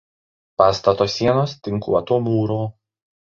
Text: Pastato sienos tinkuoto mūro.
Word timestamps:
Pastato 0.61 1.07
sienos 1.15 1.53
tinkuoto 1.69 2.19
mūro. 2.29 2.59